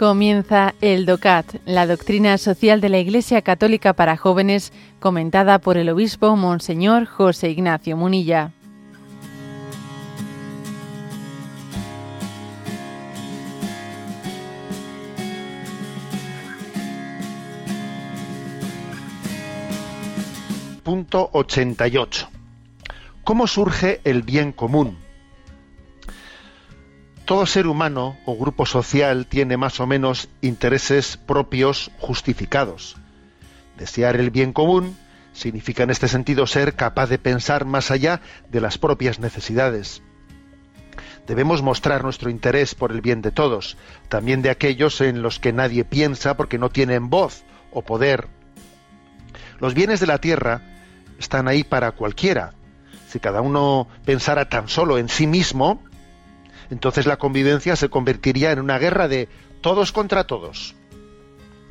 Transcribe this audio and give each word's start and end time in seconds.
Comienza 0.00 0.74
el 0.80 1.04
DOCAT, 1.04 1.56
la 1.66 1.86
doctrina 1.86 2.38
social 2.38 2.80
de 2.80 2.88
la 2.88 2.98
Iglesia 2.98 3.42
Católica 3.42 3.92
para 3.92 4.16
jóvenes, 4.16 4.72
comentada 4.98 5.58
por 5.58 5.76
el 5.76 5.90
obispo 5.90 6.36
Monseñor 6.36 7.04
José 7.04 7.50
Ignacio 7.50 7.98
Munilla. 7.98 8.50
Punto 20.82 21.28
88. 21.34 22.26
¿Cómo 23.22 23.46
surge 23.46 24.00
el 24.04 24.22
bien 24.22 24.52
común? 24.52 25.09
Todo 27.30 27.46
ser 27.46 27.68
humano 27.68 28.18
o 28.26 28.36
grupo 28.36 28.66
social 28.66 29.24
tiene 29.24 29.56
más 29.56 29.78
o 29.78 29.86
menos 29.86 30.28
intereses 30.40 31.16
propios 31.16 31.92
justificados. 32.00 32.96
Desear 33.78 34.16
el 34.16 34.32
bien 34.32 34.52
común 34.52 34.98
significa 35.32 35.84
en 35.84 35.90
este 35.90 36.08
sentido 36.08 36.48
ser 36.48 36.74
capaz 36.74 37.08
de 37.08 37.18
pensar 37.18 37.66
más 37.66 37.92
allá 37.92 38.20
de 38.48 38.60
las 38.60 38.78
propias 38.78 39.20
necesidades. 39.20 40.02
Debemos 41.28 41.62
mostrar 41.62 42.02
nuestro 42.02 42.30
interés 42.30 42.74
por 42.74 42.90
el 42.90 43.00
bien 43.00 43.22
de 43.22 43.30
todos, 43.30 43.76
también 44.08 44.42
de 44.42 44.50
aquellos 44.50 45.00
en 45.00 45.22
los 45.22 45.38
que 45.38 45.52
nadie 45.52 45.84
piensa 45.84 46.36
porque 46.36 46.58
no 46.58 46.68
tienen 46.68 47.10
voz 47.10 47.44
o 47.70 47.82
poder. 47.82 48.26
Los 49.60 49.74
bienes 49.74 50.00
de 50.00 50.08
la 50.08 50.18
tierra 50.18 50.62
están 51.16 51.46
ahí 51.46 51.62
para 51.62 51.92
cualquiera. 51.92 52.54
Si 53.06 53.20
cada 53.20 53.40
uno 53.40 53.86
pensara 54.04 54.48
tan 54.48 54.66
solo 54.66 54.98
en 54.98 55.08
sí 55.08 55.28
mismo, 55.28 55.80
entonces 56.70 57.06
la 57.06 57.18
convivencia 57.18 57.76
se 57.76 57.88
convertiría 57.88 58.52
en 58.52 58.60
una 58.60 58.78
guerra 58.78 59.08
de 59.08 59.28
todos 59.60 59.92
contra 59.92 60.24
todos. 60.24 60.74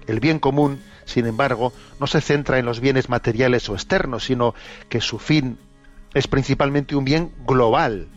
El 0.08 0.20
bien 0.20 0.40
común, 0.40 0.82
sin 1.06 1.26
embargo, 1.26 1.72
no 2.00 2.08
se 2.08 2.22
centra 2.22 2.60
en 2.60 2.66
los 2.66 2.80
bienes 2.80 3.10
materiales 3.10 3.70
o 3.70 3.74
externos, 3.74 4.26
sino 4.26 4.54
que 4.90 5.02
su 5.02 5.20
fin 5.20 5.58
es 6.14 6.28
principalmente 6.28 6.96
un 6.96 7.06
bien 7.06 7.32
global 7.46 8.08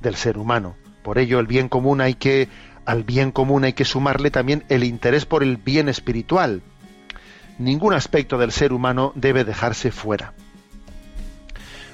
del 0.00 0.16
ser 0.16 0.38
humano. 0.38 0.76
Por 1.02 1.18
ello, 1.18 1.38
el 1.38 1.46
bien 1.46 1.68
común 1.68 2.00
hay 2.00 2.14
que 2.14 2.48
al 2.84 3.04
bien 3.04 3.32
común 3.32 3.64
hay 3.64 3.74
que 3.74 3.84
sumarle 3.84 4.30
también 4.30 4.64
el 4.70 4.82
interés 4.82 5.26
por 5.26 5.42
el 5.42 5.58
bien 5.58 5.90
espiritual. 5.90 6.62
Ningún 7.58 7.92
aspecto 7.92 8.38
del 8.38 8.50
ser 8.50 8.72
humano 8.72 9.12
debe 9.14 9.44
dejarse 9.44 9.90
fuera. 9.90 10.32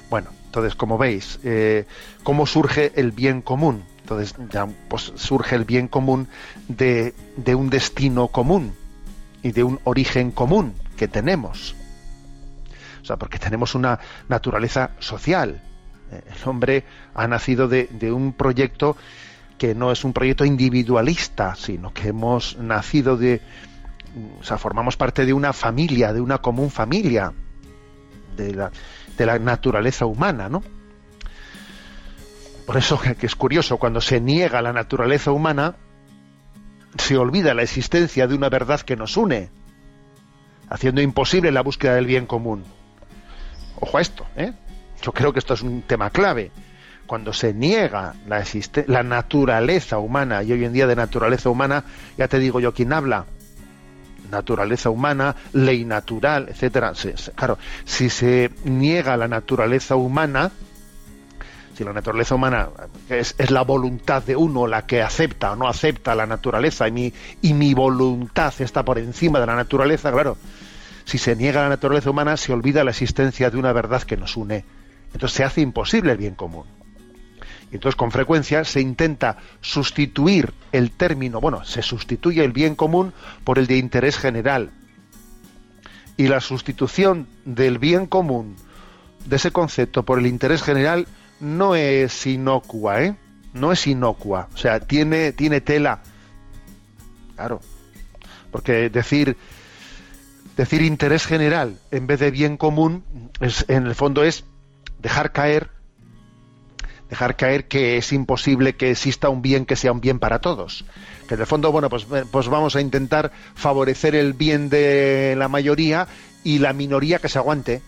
Bueno, 0.09 0.29
entonces, 0.45 0.73
como 0.75 0.97
veis, 0.97 1.39
eh, 1.43 1.85
¿cómo 2.23 2.45
surge 2.45 2.93
el 2.95 3.11
bien 3.11 3.41
común? 3.41 3.83
Entonces 4.05 4.35
ya 4.51 4.67
pues, 4.87 5.13
surge 5.15 5.55
el 5.55 5.65
bien 5.65 5.87
común 5.87 6.27
de, 6.67 7.15
un 7.55 7.71
destino 7.71 8.27
común 8.27 8.75
y 9.41 9.51
de 9.51 9.63
un 9.63 9.79
origen 9.83 10.29
común 10.29 10.75
que 10.95 11.07
tenemos. 11.07 11.75
O 13.01 13.05
sea, 13.05 13.17
porque 13.17 13.39
tenemos 13.39 13.73
una 13.73 13.99
naturaleza 14.29 14.91
social. 14.99 15.59
Eh, 16.11 16.21
el 16.35 16.47
hombre 16.47 16.83
ha 17.15 17.27
nacido 17.27 17.67
de, 17.67 17.87
de, 17.87 18.11
un 18.11 18.33
proyecto 18.33 18.95
que 19.57 19.73
no 19.73 19.91
es 19.91 20.03
un 20.03 20.13
proyecto 20.13 20.45
individualista, 20.45 21.55
sino 21.55 21.91
que 21.91 22.09
hemos 22.09 22.57
nacido 22.59 23.17
de, 23.17 23.41
o 24.39 24.43
sea, 24.43 24.59
formamos 24.59 24.97
parte 24.97 25.25
de 25.25 25.33
una 25.33 25.51
familia, 25.51 26.13
de 26.13 26.21
una 26.21 26.37
común 26.37 26.69
familia, 26.69 27.33
de 28.37 28.53
la, 28.53 28.71
de 29.17 29.25
la 29.25 29.39
naturaleza 29.39 30.05
humana, 30.05 30.47
¿no? 30.47 30.61
Por 32.65 32.77
eso 32.77 32.99
que 32.99 33.25
es 33.25 33.35
curioso, 33.35 33.77
cuando 33.77 34.01
se 34.01 34.19
niega 34.19 34.61
la 34.61 34.73
naturaleza 34.73 35.31
humana, 35.31 35.75
se 36.97 37.17
olvida 37.17 37.53
la 37.53 37.63
existencia 37.63 38.27
de 38.27 38.35
una 38.35 38.49
verdad 38.49 38.81
que 38.81 38.95
nos 38.95 39.17
une, 39.17 39.49
haciendo 40.69 41.01
imposible 41.01 41.51
la 41.51 41.61
búsqueda 41.61 41.95
del 41.95 42.05
bien 42.05 42.25
común. 42.25 42.63
Ojo 43.79 43.97
a 43.97 44.01
esto, 44.01 44.25
¿eh? 44.35 44.53
Yo 45.01 45.11
creo 45.11 45.33
que 45.33 45.39
esto 45.39 45.53
es 45.53 45.61
un 45.61 45.83
tema 45.83 46.09
clave. 46.09 46.51
Cuando 47.05 47.33
se 47.33 47.53
niega 47.53 48.15
la, 48.25 48.43
la 48.87 49.03
naturaleza 49.03 49.99
humana, 49.99 50.41
y 50.41 50.53
hoy 50.53 50.65
en 50.65 50.73
día 50.73 50.87
de 50.87 50.95
naturaleza 50.95 51.49
humana, 51.49 51.83
ya 52.17 52.27
te 52.27 52.39
digo 52.39 52.59
yo 52.59 52.73
quién 52.73 52.93
habla, 52.93 53.25
naturaleza 54.31 54.89
humana, 54.89 55.35
ley 55.53 55.85
natural, 55.85 56.47
etcétera. 56.49 56.93
Claro, 57.35 57.59
si 57.83 58.09
se 58.09 58.49
niega 58.63 59.17
la 59.17 59.27
naturaleza 59.27 59.95
humana, 59.95 60.51
si 61.75 61.83
la 61.83 61.91
naturaleza 61.91 62.35
humana 62.35 62.69
es, 63.09 63.35
la 63.51 63.63
voluntad 63.63 64.23
de 64.23 64.35
uno 64.35 64.65
la 64.65 64.85
que 64.85 65.01
acepta 65.01 65.51
o 65.51 65.55
no 65.55 65.67
acepta 65.67 66.15
la 66.15 66.25
naturaleza 66.25 66.87
y 66.87 66.91
mi, 66.91 67.13
y 67.41 67.53
mi 67.53 67.73
voluntad 67.73 68.53
está 68.59 68.83
por 68.85 68.97
encima 68.97 69.39
de 69.41 69.45
la 69.45 69.55
naturaleza, 69.55 70.11
claro, 70.11 70.37
si 71.03 71.17
se 71.17 71.35
niega 71.35 71.63
la 71.63 71.69
naturaleza 71.69 72.09
humana 72.09 72.37
se 72.37 72.53
olvida 72.53 72.83
la 72.83 72.91
existencia 72.91 73.49
de 73.49 73.57
una 73.57 73.73
verdad 73.73 74.03
que 74.03 74.17
nos 74.17 74.37
une. 74.37 74.63
Entonces 75.13 75.35
se 75.35 75.43
hace 75.43 75.61
imposible 75.61 76.13
el 76.13 76.17
bien 76.17 76.35
común. 76.35 76.65
Y 77.71 77.75
entonces 77.75 77.95
con 77.95 78.11
frecuencia 78.11 78.63
se 78.63 78.79
intenta 78.81 79.37
sustituir 79.61 80.53
el 80.71 80.91
término, 80.91 81.41
bueno, 81.41 81.65
se 81.65 81.81
sustituye 81.81 82.43
el 82.43 82.51
bien 82.53 82.75
común 82.75 83.13
por 83.43 83.59
el 83.59 83.67
de 83.67 83.77
interés 83.77 84.17
general. 84.17 84.71
Y 86.17 86.27
la 86.27 86.39
sustitución 86.39 87.27
del 87.43 87.79
bien 87.79 88.07
común, 88.07 88.55
de 89.25 89.35
ese 89.35 89.51
concepto, 89.51 90.03
por 90.03 90.19
el 90.19 90.27
interés 90.27 90.63
general, 90.63 91.07
no 91.39 91.75
es 91.75 92.25
inocua, 92.25 93.03
¿eh? 93.03 93.15
No 93.53 93.71
es 93.71 93.87
inocua. 93.87 94.49
O 94.53 94.57
sea, 94.57 94.79
tiene, 94.79 95.31
tiene 95.31 95.61
tela. 95.61 96.01
Claro. 97.35 97.61
Porque 98.51 98.89
decir, 98.89 99.37
decir 100.57 100.81
interés 100.81 101.25
general 101.25 101.77
en 101.91 102.07
vez 102.07 102.19
de 102.19 102.31
bien 102.31 102.57
común, 102.57 103.03
es, 103.39 103.65
en 103.67 103.85
el 103.85 103.95
fondo 103.95 104.23
es 104.23 104.45
dejar 104.99 105.31
caer, 105.31 105.69
dejar 107.09 107.35
caer 107.35 107.67
que 107.67 107.97
es 107.97 108.13
imposible 108.13 108.75
que 108.75 108.91
exista 108.91 109.29
un 109.29 109.41
bien 109.41 109.65
que 109.65 109.75
sea 109.75 109.91
un 109.91 110.01
bien 110.01 110.19
para 110.19 110.39
todos. 110.39 110.85
Que 111.27 111.35
en 111.35 111.41
el 111.41 111.47
fondo, 111.47 111.71
bueno, 111.71 111.89
pues, 111.89 112.05
pues 112.31 112.47
vamos 112.47 112.75
a 112.75 112.81
intentar 112.81 113.31
favorecer 113.55 114.15
el 114.15 114.33
bien 114.33 114.69
de 114.69 115.35
la 115.37 115.47
mayoría 115.47 116.07
y 116.43 116.59
la 116.59 116.73
minoría 116.73 117.19
que 117.19 117.29
se 117.29 117.39
aguante. 117.39 117.81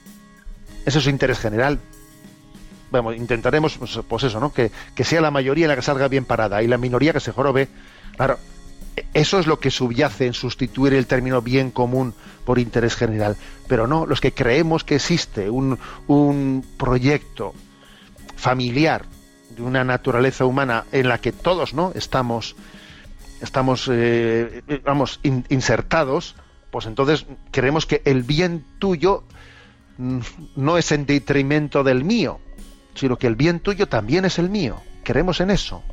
Eso 0.86 1.00
es 1.00 1.08
interés 1.08 1.40
general 1.40 1.80
bueno, 2.92 3.14
intentaremos, 3.14 3.78
pues, 3.78 4.00
pues, 4.08 4.24
eso, 4.24 4.40
¿no? 4.40 4.54
Que, 4.54 4.72
sea 5.04 5.22
la 5.22 5.32
mayoría 5.32 5.68
la 5.68 5.76
que 5.76 5.82
salga 5.82 6.08
bien 6.08 6.26
parada 6.26 6.62
y 6.64 6.68
la 6.68 6.78
minoría 6.78 7.14
que 7.14 7.20
se 7.20 7.32
jorobe. 7.32 7.68
Claro, 8.16 8.38
eso 9.14 9.40
es 9.40 9.48
lo 9.48 9.60
que 9.60 9.72
subyace 9.72 10.26
en 10.26 10.34
sustituir 10.34 10.94
el 10.94 11.08
término 11.08 11.42
bien 11.42 11.72
común 11.72 12.14
por 12.46 12.60
interés 12.60 12.96
general. 12.96 13.38
Pero 13.68 13.88
no, 13.88 14.06
los 14.06 14.22
que 14.22 14.34
creemos 14.34 14.84
que 14.84 14.96
existe 14.96 15.50
un, 15.50 15.78
un 16.08 16.66
proyecto 16.78 17.54
familiar 18.36 19.06
de 19.50 19.64
una 19.64 19.84
naturaleza 19.84 20.46
humana 20.46 20.86
en 20.92 21.10
la 21.10 21.20
que 21.20 21.32
todos 21.32 21.74
no 21.74 21.92
estamos 21.96 22.56
estamos 23.42 23.90
eh, 23.92 24.62
vamos 24.84 25.20
insertados 25.24 26.36
pues 26.72 26.86
entonces 26.86 27.26
creemos 27.52 27.86
que 27.86 28.02
el 28.06 28.24
bien 28.24 28.64
tuyo 28.80 29.24
mm, 29.98 30.20
no 30.56 30.78
es 30.78 30.92
en 30.92 31.06
detrimento 31.06 31.84
del 31.84 32.04
mío 32.04 32.40
sino 32.98 33.18
que 33.18 33.28
el 33.28 33.36
bien 33.36 33.60
tuyo 33.60 33.88
también 33.88 34.26
es 34.26 34.40
el 34.40 34.50
mío. 34.50 34.82
Creemos 35.04 35.40
en 35.40 35.52
eso. 35.52 35.84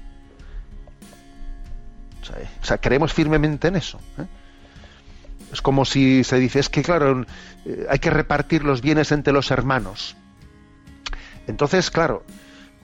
O 2.62 2.64
sea, 2.64 2.78
creemos 2.78 3.12
firmemente 3.12 3.68
en 3.68 3.76
eso. 3.76 4.00
¿eh? 4.18 4.24
Es 5.52 5.60
como 5.60 5.84
si 5.84 6.24
se 6.24 6.38
dice, 6.38 6.58
es 6.58 6.68
que 6.68 6.82
claro, 6.82 7.24
eh, 7.66 7.86
hay 7.88 7.98
que 7.98 8.10
repartir 8.10 8.64
los 8.64 8.80
bienes 8.80 9.12
entre 9.12 9.32
los 9.32 9.50
hermanos. 9.50 10.16
Entonces, 11.46 11.90
claro, 11.90 12.24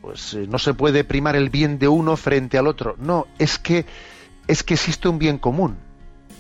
pues 0.03 0.35
eh, 0.35 0.47
no 0.49 0.59
se 0.59 0.75
puede 0.75 1.05
primar 1.05 1.37
el 1.37 1.49
bien 1.49 1.79
de 1.79 1.89
uno 1.89 2.17
frente 2.17 2.59
al 2.59 2.67
otro. 2.67 2.97
No, 2.99 3.27
es 3.39 3.59
que 3.59 3.87
es 4.47 4.63
que 4.63 4.75
existe 4.75 5.09
un 5.09 5.19
bien 5.19 5.39
común. 5.39 5.79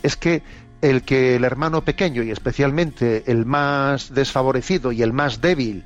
Es 0.03 0.17
que 0.17 0.43
el 0.83 1.03
que 1.03 1.37
el 1.37 1.45
hermano 1.45 1.85
pequeño 1.85 2.23
y 2.23 2.31
especialmente 2.31 3.25
el 3.27 3.47
más 3.47 4.15
desfavorecido 4.15 4.93
y 4.93 5.03
el 5.03 5.13
más 5.13 5.41
débil 5.41 5.85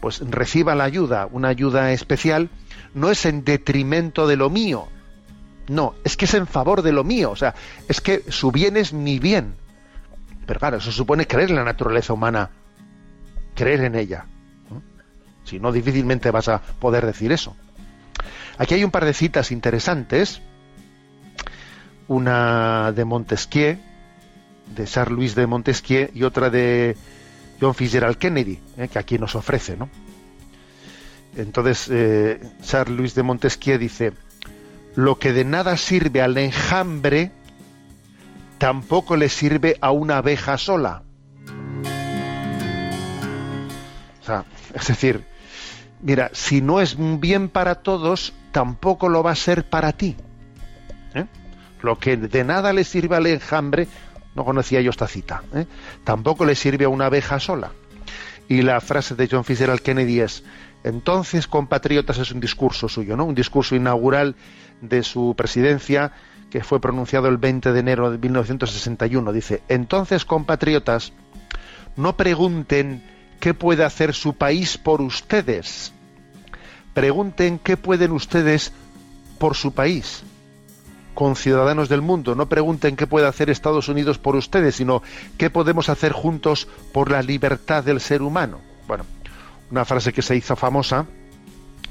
pues 0.00 0.20
reciba 0.20 0.74
la 0.74 0.84
ayuda, 0.84 1.28
una 1.30 1.48
ayuda 1.48 1.92
especial, 1.92 2.50
no 2.94 3.10
es 3.10 3.26
en 3.26 3.44
detrimento 3.44 4.26
de 4.26 4.36
lo 4.36 4.50
mío, 4.50 4.88
no, 5.70 5.94
es 6.02 6.16
que 6.16 6.24
es 6.24 6.34
en 6.34 6.48
favor 6.48 6.82
de 6.82 6.90
lo 6.90 7.04
mío, 7.04 7.30
o 7.30 7.36
sea, 7.36 7.54
es 7.88 8.00
que 8.00 8.24
su 8.28 8.50
bien 8.50 8.76
es 8.76 8.92
mi 8.92 9.20
bien. 9.20 9.54
Pero 10.44 10.58
claro, 10.58 10.78
eso 10.78 10.90
supone 10.90 11.28
creer 11.28 11.50
en 11.50 11.56
la 11.56 11.64
naturaleza 11.64 12.12
humana, 12.12 12.50
creer 13.54 13.84
en 13.84 13.94
ella. 13.94 14.26
Si 15.44 15.60
no, 15.60 15.70
difícilmente 15.70 16.32
vas 16.32 16.48
a 16.48 16.60
poder 16.60 17.06
decir 17.06 17.30
eso. 17.30 17.56
Aquí 18.58 18.74
hay 18.74 18.82
un 18.82 18.90
par 18.90 19.04
de 19.04 19.14
citas 19.14 19.52
interesantes, 19.52 20.42
una 22.08 22.90
de 22.90 23.04
Montesquieu, 23.04 23.78
de 24.74 24.84
Charles 24.86 25.16
Louis 25.16 25.34
de 25.36 25.46
Montesquieu, 25.46 26.10
y 26.12 26.24
otra 26.24 26.50
de 26.50 26.96
John 27.60 27.74
Fitzgerald 27.74 28.16
Kennedy, 28.16 28.58
eh, 28.76 28.88
que 28.88 28.98
aquí 28.98 29.18
nos 29.18 29.34
ofrece, 29.34 29.76
¿no? 29.76 29.88
Entonces, 31.36 31.88
eh, 31.90 32.40
Charles 32.62 32.96
Louis 32.96 33.14
de 33.14 33.22
Montesquieu 33.22 33.78
dice, 33.78 34.12
lo 34.96 35.18
que 35.18 35.32
de 35.32 35.44
nada 35.44 35.76
sirve 35.76 36.22
al 36.22 36.36
enjambre, 36.38 37.30
tampoco 38.58 39.16
le 39.16 39.28
sirve 39.28 39.76
a 39.80 39.90
una 39.90 40.18
abeja 40.18 40.58
sola. 40.58 41.02
O 44.20 44.24
sea, 44.24 44.44
es 44.74 44.86
decir, 44.88 45.24
mira, 46.02 46.30
si 46.32 46.60
no 46.60 46.80
es 46.80 46.96
bien 47.20 47.48
para 47.48 47.76
todos, 47.76 48.32
tampoco 48.52 49.08
lo 49.08 49.22
va 49.22 49.30
a 49.32 49.36
ser 49.36 49.68
para 49.68 49.92
ti. 49.92 50.16
¿eh? 51.14 51.26
Lo 51.82 51.98
que 51.98 52.16
de 52.16 52.44
nada 52.44 52.72
le 52.72 52.84
sirve 52.84 53.16
al 53.16 53.26
enjambre, 53.26 53.88
no 54.34 54.44
conocía 54.44 54.80
yo 54.80 54.90
esta 54.90 55.08
cita, 55.08 55.42
¿eh? 55.54 55.66
tampoco 56.04 56.44
le 56.44 56.54
sirve 56.54 56.84
a 56.84 56.88
una 56.88 57.06
abeja 57.06 57.40
sola. 57.40 57.72
Y 58.48 58.62
la 58.62 58.80
frase 58.80 59.14
de 59.14 59.28
John 59.30 59.44
Fitzgerald 59.44 59.80
Kennedy 59.80 60.20
es, 60.20 60.42
entonces, 60.82 61.46
compatriotas, 61.46 62.18
es 62.18 62.32
un 62.32 62.40
discurso 62.40 62.88
suyo, 62.88 63.16
¿no? 63.16 63.24
Un 63.24 63.34
discurso 63.34 63.76
inaugural 63.76 64.34
de 64.80 65.02
su 65.02 65.34
presidencia 65.36 66.12
que 66.50 66.64
fue 66.64 66.80
pronunciado 66.80 67.28
el 67.28 67.36
20 67.36 67.72
de 67.72 67.80
enero 67.80 68.10
de 68.10 68.18
1961. 68.18 69.32
Dice, 69.32 69.62
entonces, 69.68 70.24
compatriotas, 70.24 71.12
no 71.96 72.16
pregunten 72.16 73.04
qué 73.40 73.54
puede 73.54 73.84
hacer 73.84 74.14
su 74.14 74.34
país 74.34 74.78
por 74.78 75.00
ustedes. 75.00 75.92
Pregunten 76.94 77.58
qué 77.58 77.76
pueden 77.76 78.10
ustedes 78.12 78.72
por 79.38 79.54
su 79.54 79.72
país, 79.72 80.22
con 81.20 81.36
ciudadanos 81.36 81.90
del 81.90 82.00
mundo. 82.00 82.34
No 82.34 82.48
pregunten 82.48 82.96
qué 82.96 83.06
puede 83.06 83.26
hacer 83.26 83.50
Estados 83.50 83.90
Unidos 83.90 84.16
por 84.16 84.36
ustedes, 84.36 84.76
sino 84.76 85.02
qué 85.36 85.50
podemos 85.50 85.90
hacer 85.90 86.12
juntos 86.12 86.66
por 86.94 87.10
la 87.10 87.20
libertad 87.20 87.84
del 87.84 88.00
ser 88.00 88.22
humano. 88.22 88.58
Bueno, 88.88 89.04
una 89.70 89.84
frase 89.84 90.14
que 90.14 90.22
se 90.22 90.34
hizo 90.34 90.56
famosa. 90.56 91.04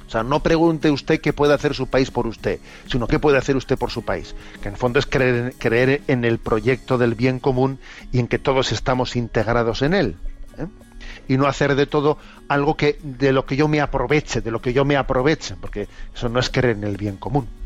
O 0.08 0.10
sea, 0.10 0.24
no 0.24 0.42
pregunte 0.42 0.90
usted 0.90 1.22
qué 1.22 1.32
puede 1.32 1.54
hacer 1.54 1.76
su 1.76 1.86
país 1.86 2.10
por 2.10 2.26
usted, 2.26 2.60
sino 2.88 3.06
qué 3.06 3.20
puede 3.20 3.38
hacer 3.38 3.56
usted 3.56 3.78
por 3.78 3.92
su 3.92 4.04
país. 4.04 4.34
Que 4.64 4.70
en 4.70 4.74
el 4.74 4.80
fondo 4.80 4.98
es 4.98 5.06
creer, 5.06 5.54
creer 5.60 6.02
en 6.08 6.26
el 6.26 6.40
proyecto 6.40 6.98
del 6.98 7.14
bien 7.14 7.40
común 7.40 7.78
y 8.12 8.18
en 8.18 8.28
que 8.28 8.40
todos 8.40 8.72
estamos 8.72 9.16
integrados 9.16 9.84
en 9.84 9.94
él. 9.94 10.16
¿eh? 10.58 10.66
Y 11.28 11.38
no 11.38 11.46
hacer 11.46 11.76
de 11.76 11.86
todo 11.86 12.18
algo 12.48 12.76
que 12.76 12.98
de 13.04 13.32
lo 13.32 13.46
que 13.46 13.56
yo 13.56 13.68
me 13.68 13.80
aproveche, 13.80 14.42
de 14.42 14.50
lo 14.50 14.60
que 14.60 14.74
yo 14.74 14.86
me 14.86 14.98
aproveche, 14.98 15.56
porque 15.62 15.88
eso 16.16 16.30
no 16.30 16.40
es 16.40 16.50
creer 16.50 16.78
en 16.78 16.84
el 16.84 16.98
bien 16.98 17.18
común. 17.18 17.59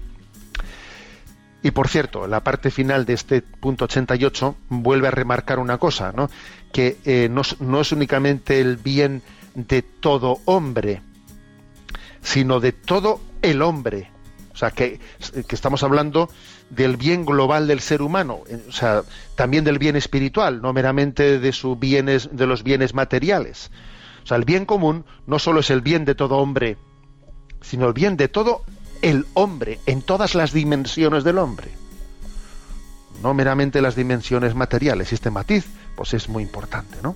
Y 1.63 1.71
por 1.71 1.87
cierto, 1.87 2.27
la 2.27 2.43
parte 2.43 2.69
final 2.69 3.05
de 3.05 3.13
este 3.13 3.41
punto 3.41 3.85
88 3.85 4.55
vuelve 4.67 5.07
a 5.07 5.11
remarcar 5.11 5.59
una 5.59 5.77
cosa, 5.77 6.11
¿no? 6.11 6.29
que 6.73 6.97
eh, 7.05 7.29
no, 7.31 7.43
no 7.59 7.79
es 7.79 7.91
únicamente 7.93 8.59
el 8.59 8.75
bien 8.75 9.21
de 9.55 9.83
todo 9.83 10.39
hombre, 10.45 11.01
sino 12.21 12.59
de 12.59 12.73
todo 12.73 13.21
el 13.41 13.61
hombre. 13.61 14.09
O 14.53 14.57
sea, 14.57 14.71
que, 14.71 14.99
estamos 15.49 15.83
hablando 15.83 16.29
del 16.69 16.97
bien 16.97 17.25
global 17.25 17.67
del 17.67 17.79
ser 17.79 18.01
humano, 18.01 18.41
o 18.67 18.71
sea, 18.71 19.03
también 19.35 19.63
del 19.63 19.79
bien 19.79 19.95
espiritual, 19.95 20.61
no 20.61 20.73
meramente 20.73 21.39
de, 21.39 21.51
sus 21.51 21.79
bienes, 21.79 22.29
de 22.31 22.45
los 22.45 22.63
bienes 22.63 22.93
materiales. 22.93 23.71
O 24.23 24.27
sea, 24.27 24.37
el 24.37 24.45
bien 24.45 24.65
común 24.65 25.05
no 25.27 25.39
solo 25.39 25.59
es 25.59 25.69
el 25.69 25.81
bien 25.81 26.05
de 26.05 26.15
todo 26.15 26.37
hombre, 26.37 26.77
sino 27.61 27.87
el 27.87 27.93
bien 27.93 28.17
de 28.17 28.27
todo 28.27 28.63
el 29.03 29.27
hombre, 29.33 29.79
en 29.85 30.01
todas 30.01 30.33
las 30.33 30.53
dimensiones 30.53 31.23
del 31.23 31.37
hombre. 31.37 31.69
No 33.21 33.33
meramente 33.33 33.81
las 33.81 33.95
dimensiones 33.95 34.55
materiales. 34.55 35.13
Este 35.13 35.29
matiz, 35.29 35.65
pues 35.95 36.13
es 36.13 36.29
muy 36.29 36.41
importante, 36.41 36.97
¿no? 37.03 37.15